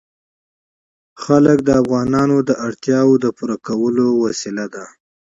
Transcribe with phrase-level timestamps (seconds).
[1.23, 4.83] وګړي د افغانانو د اړتیاوو د پوره کولو وسیله ده.